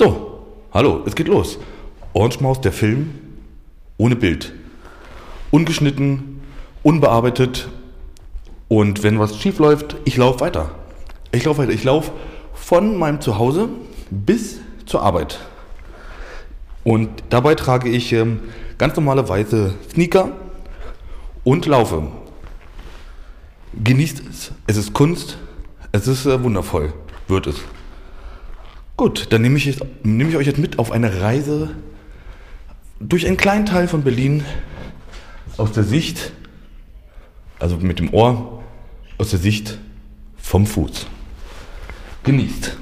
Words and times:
So, 0.00 0.46
hallo, 0.72 1.02
es 1.04 1.14
geht 1.14 1.28
los. 1.28 1.58
Orange 2.14 2.40
Maus, 2.40 2.58
der 2.62 2.72
Film, 2.72 3.10
ohne 3.98 4.16
Bild. 4.16 4.54
Ungeschnitten, 5.50 6.40
unbearbeitet. 6.82 7.68
Und 8.68 9.02
wenn 9.02 9.18
was 9.18 9.36
schief 9.36 9.58
läuft, 9.58 9.96
ich 10.06 10.16
laufe 10.16 10.40
weiter. 10.40 10.70
Ich 11.32 11.44
laufe 11.44 11.60
weiter. 11.60 11.72
Ich 11.72 11.84
laufe 11.84 12.12
von 12.54 12.96
meinem 12.96 13.20
Zuhause 13.20 13.68
bis 14.10 14.60
zur 14.86 15.02
Arbeit. 15.02 15.38
Und 16.82 17.10
dabei 17.28 17.54
trage 17.54 17.90
ich 17.90 18.14
ähm, 18.14 18.40
ganz 18.78 18.96
normale 18.96 19.28
weiße 19.28 19.74
Sneaker 19.92 20.32
und 21.44 21.66
laufe. 21.66 22.04
Genießt 23.84 24.22
es. 24.30 24.52
Es 24.66 24.78
ist 24.78 24.94
Kunst. 24.94 25.36
Es 25.92 26.08
ist 26.08 26.24
äh, 26.24 26.42
wundervoll. 26.42 26.94
Wird 27.28 27.48
es. 27.48 27.56
Gut, 29.00 29.28
dann 29.30 29.40
nehme 29.40 29.56
ich, 29.56 29.64
jetzt- 29.64 29.80
nehme 30.02 30.28
ich 30.28 30.36
euch 30.36 30.46
jetzt 30.46 30.58
mit 30.58 30.78
auf 30.78 30.90
eine 30.92 31.22
Reise 31.22 31.70
durch 33.00 33.26
einen 33.26 33.38
kleinen 33.38 33.64
Teil 33.64 33.88
von 33.88 34.02
Berlin 34.02 34.44
aus 35.56 35.72
der 35.72 35.84
Sicht, 35.84 36.32
also 37.58 37.78
mit 37.78 37.98
dem 37.98 38.12
Ohr, 38.12 38.62
aus 39.16 39.30
der 39.30 39.38
Sicht 39.38 39.78
vom 40.36 40.66
Fuß. 40.66 41.06
Genießt. 42.24 42.76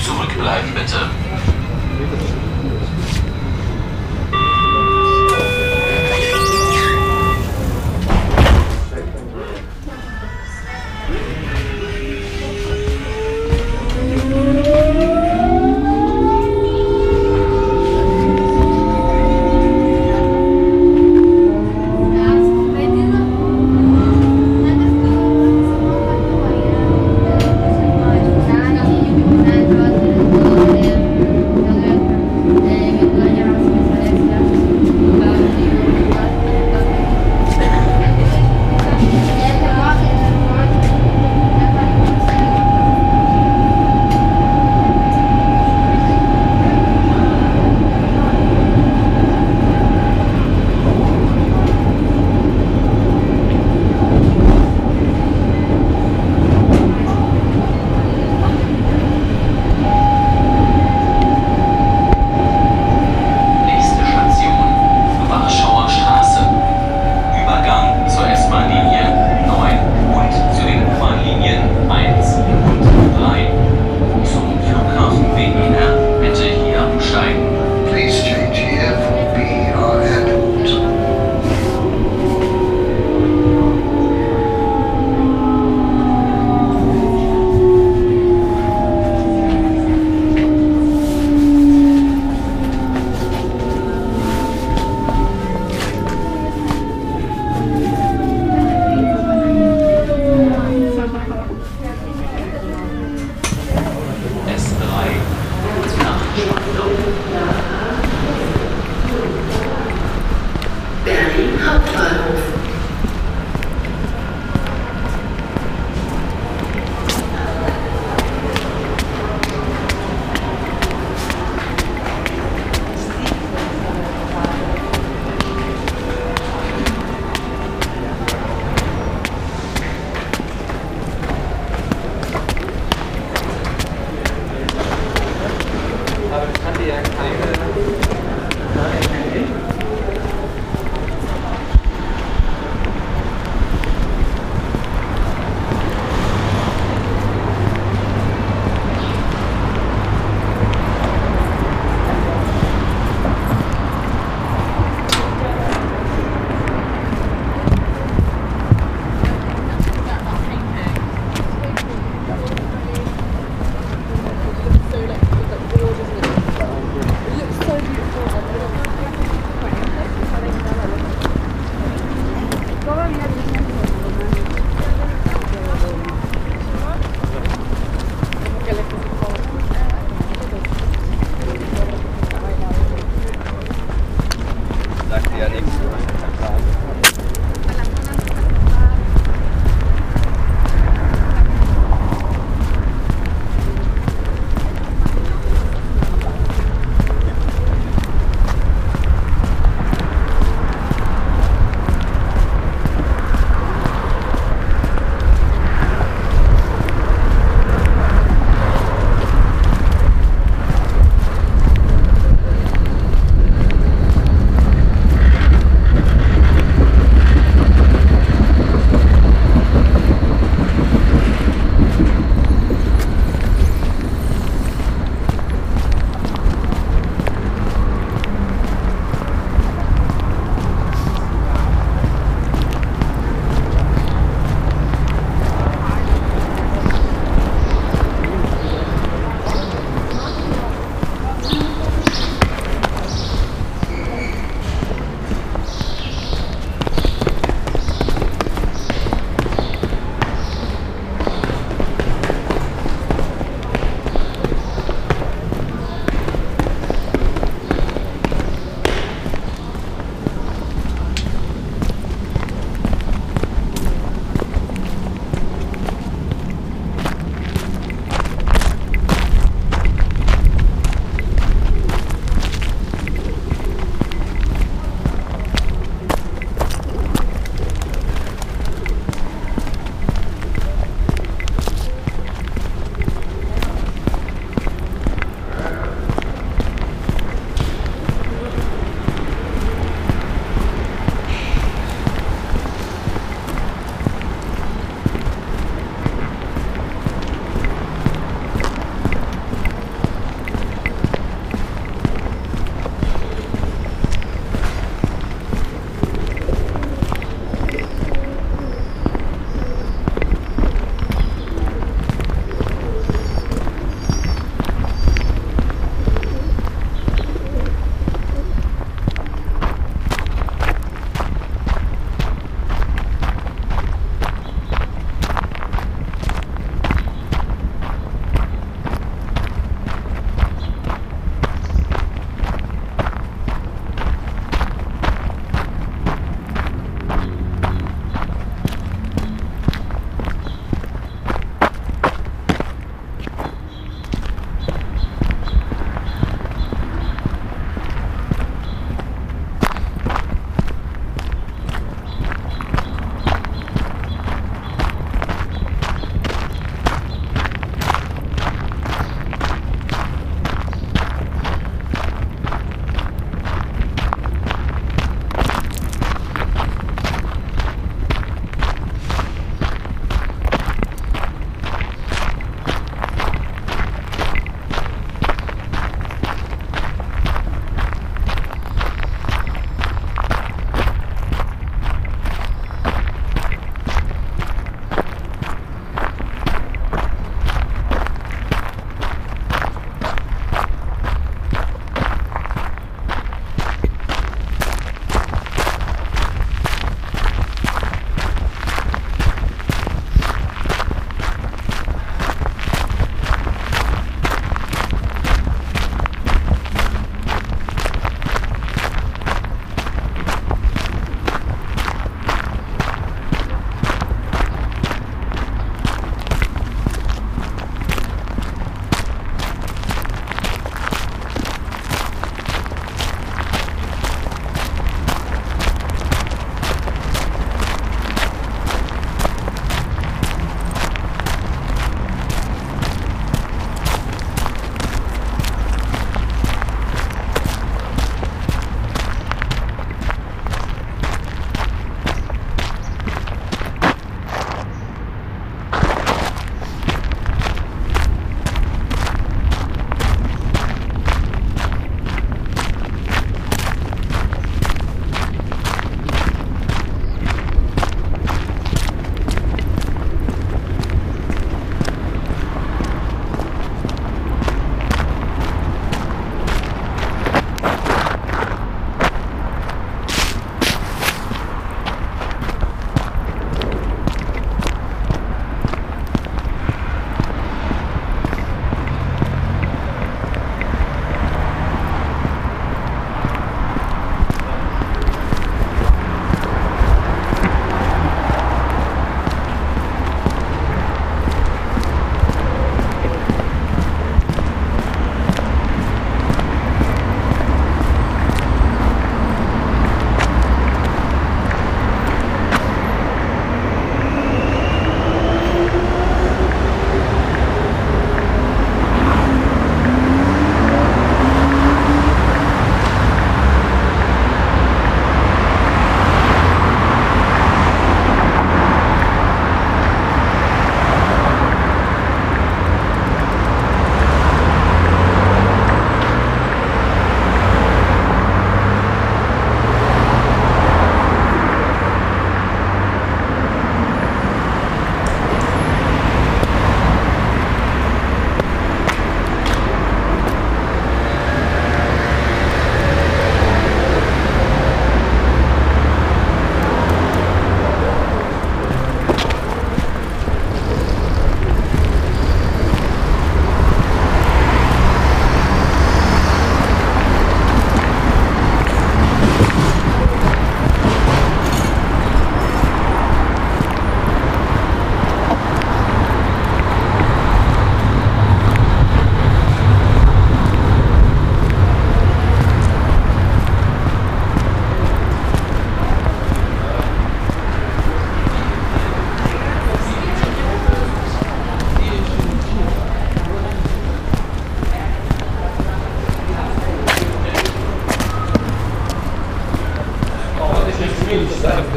Zurückbleiben 0.00 0.74
bitte. 0.74 1.10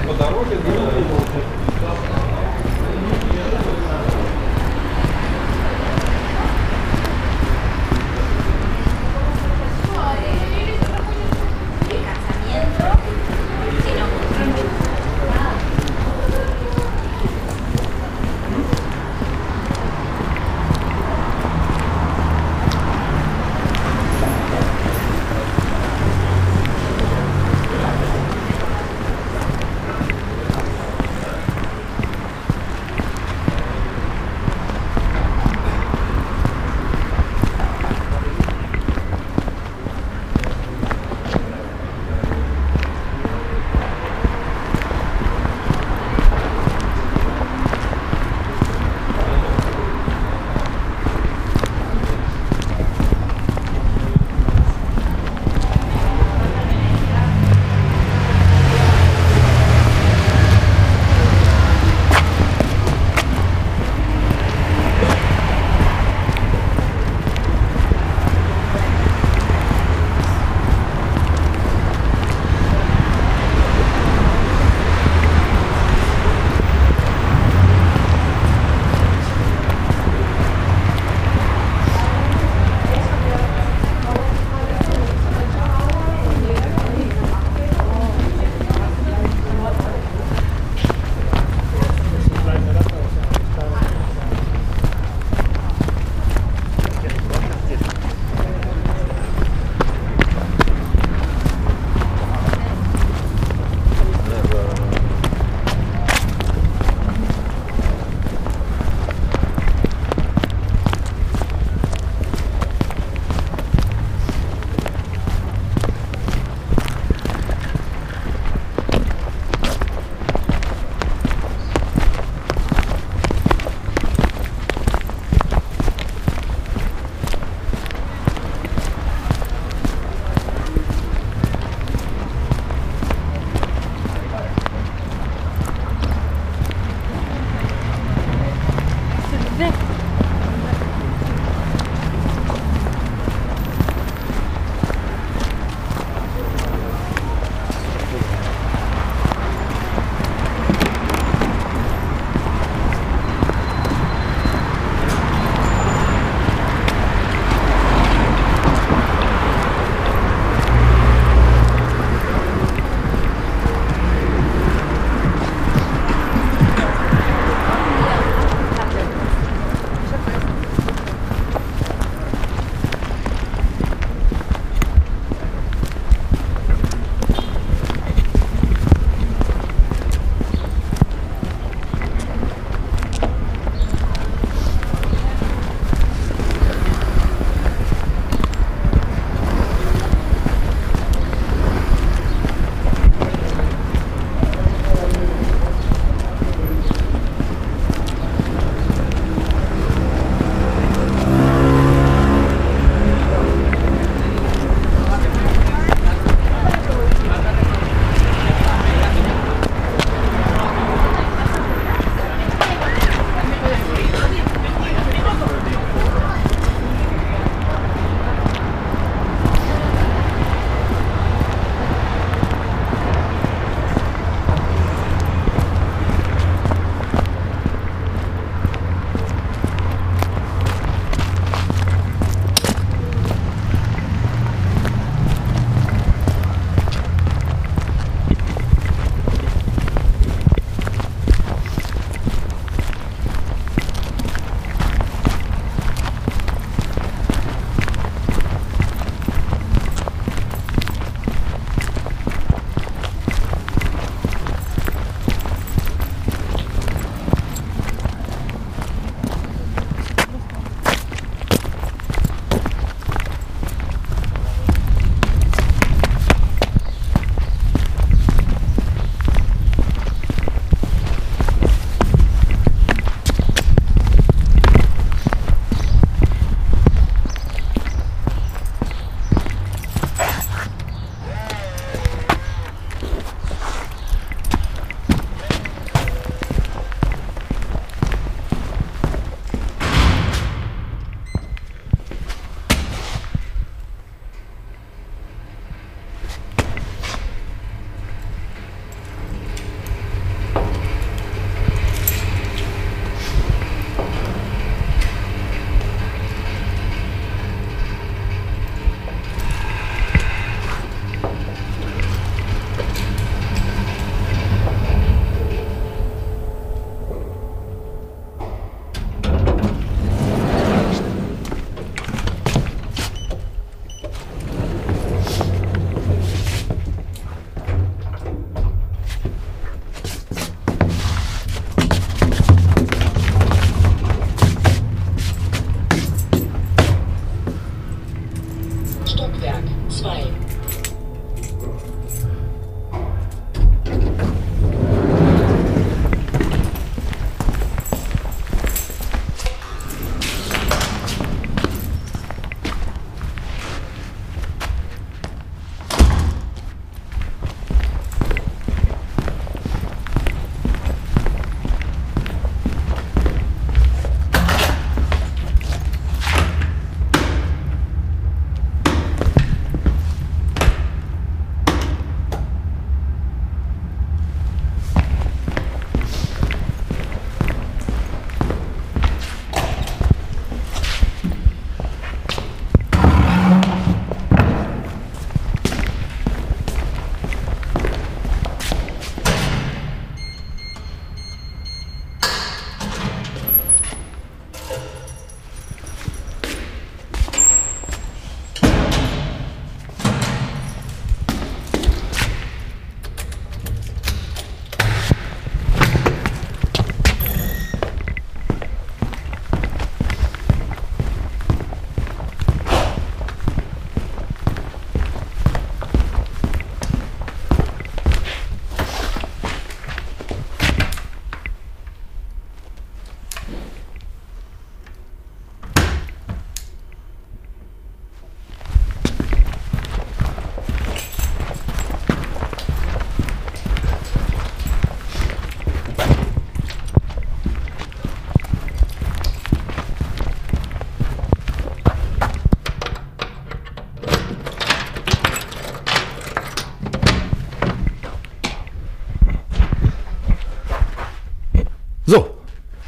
Подороже, 0.08 0.56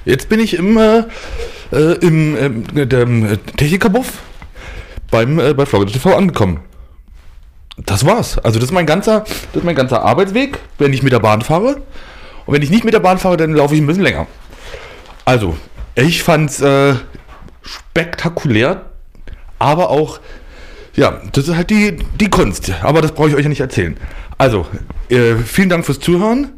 Jetzt 0.08 0.30
bin 0.30 0.40
ich 0.40 0.54
im, 0.54 0.78
äh, 0.78 1.04
im, 2.00 2.66
äh, 2.78 2.86
dem 2.86 3.26
äh, 3.26 3.38
Technikerbuff 3.58 4.20
beim, 5.12 5.38
äh, 5.38 5.54
bei 5.54 5.66
Florida 5.66 5.92
TV 5.92 6.16
angekommen. 6.16 6.62
Das 7.86 8.06
war's. 8.06 8.38
Also 8.38 8.58
das 8.58 8.70
ist 8.70 8.74
mein 8.74 8.86
ganzer, 8.86 9.26
das 9.52 9.56
ist 9.56 9.66
mein 9.66 9.76
ganzer 9.76 10.04
Arbeitsweg, 10.04 10.60
wenn 10.78 10.94
ich 10.94 11.04
mit 11.04 11.12
der 11.12 11.20
Bahn 11.20 11.42
fahre. 11.42 11.82
Und 12.46 12.54
wenn 12.54 12.62
ich 12.62 12.70
nicht 12.70 12.86
mit 12.86 12.94
der 12.94 13.02
Bahn 13.02 13.18
fahre, 13.18 13.36
dann 13.36 13.52
laufe 13.52 13.76
ich 13.76 13.82
ein 13.82 13.88
bisschen 13.88 14.04
länger. 14.04 14.28
Also, 15.26 15.58
ich 15.96 16.24
fand's 16.24 16.62
äh, 16.62 16.96
spektakulär, 17.62 18.86
aber 19.60 19.90
auch, 19.90 20.22
ja, 20.96 21.22
das 21.34 21.50
ist 21.50 21.56
halt 21.56 21.70
die, 21.70 21.98
die 22.18 22.30
Kunst. 22.30 22.72
Aber 22.82 23.02
das 23.02 23.12
brauche 23.12 23.28
ich 23.28 23.36
euch 23.36 23.44
ja 23.44 23.50
nicht 23.50 23.60
erzählen. 23.60 23.98
Also, 24.38 24.66
äh, 25.10 25.36
vielen 25.36 25.68
Dank 25.68 25.86
fürs 25.86 26.00
Zuhören. 26.00 26.54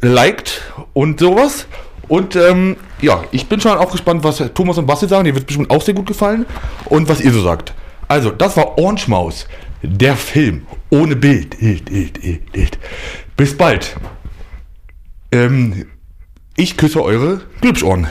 Liked 0.00 0.62
und 0.94 1.20
sowas. 1.20 1.66
Und 2.10 2.34
ähm, 2.34 2.76
ja, 3.00 3.22
ich 3.30 3.46
bin 3.46 3.60
schon 3.60 3.78
auch 3.78 3.92
gespannt, 3.92 4.24
was 4.24 4.42
Thomas 4.52 4.76
und 4.78 4.86
Basti 4.86 5.06
sagen. 5.06 5.26
Die 5.26 5.34
wird 5.34 5.46
bestimmt 5.46 5.70
auch 5.70 5.80
sehr 5.80 5.94
gut 5.94 6.06
gefallen. 6.06 6.44
Und 6.86 7.08
was 7.08 7.20
ihr 7.20 7.32
so 7.32 7.40
sagt. 7.40 7.72
Also, 8.08 8.32
das 8.32 8.56
war 8.56 8.76
Orange 8.78 9.06
Maus, 9.06 9.46
der 9.80 10.16
Film 10.16 10.66
ohne 10.90 11.14
Bild. 11.14 11.56
Bis 13.36 13.56
bald. 13.56 13.94
Ähm, 15.30 15.86
ich 16.56 16.76
küsse 16.76 17.00
eure 17.00 17.42
Glübschohren. 17.60 18.08